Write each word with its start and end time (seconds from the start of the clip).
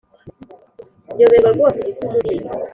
nyoberwa 1.17 1.49
rwose 1.55 1.77
igituma 1.79 2.11
undinda 2.17 2.49